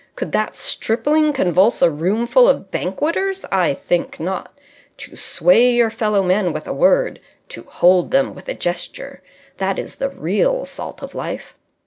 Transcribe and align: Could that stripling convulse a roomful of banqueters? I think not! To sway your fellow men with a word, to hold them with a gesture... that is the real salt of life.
Could 0.15 0.31
that 0.31 0.55
stripling 0.55 1.31
convulse 1.31 1.79
a 1.79 1.91
roomful 1.91 2.47
of 2.49 2.71
banqueters? 2.71 3.45
I 3.51 3.75
think 3.75 4.19
not! 4.19 4.51
To 4.97 5.15
sway 5.15 5.73
your 5.75 5.91
fellow 5.91 6.23
men 6.23 6.51
with 6.53 6.67
a 6.67 6.73
word, 6.73 7.19
to 7.49 7.65
hold 7.69 8.09
them 8.09 8.33
with 8.33 8.49
a 8.49 8.55
gesture... 8.55 9.21
that 9.57 9.77
is 9.77 9.97
the 9.97 10.09
real 10.09 10.65
salt 10.65 11.03
of 11.03 11.13
life. 11.13 11.53